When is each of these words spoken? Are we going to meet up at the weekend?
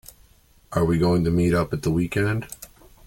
Are 0.71 0.83
we 0.83 0.97
going 0.97 1.23
to 1.25 1.29
meet 1.29 1.53
up 1.53 1.73
at 1.73 1.83
the 1.83 1.91
weekend? 1.91 2.47